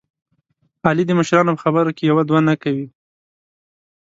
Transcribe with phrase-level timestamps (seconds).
[0.87, 2.87] علي د مشرانو په خبره کې یوه دوه نه کوي.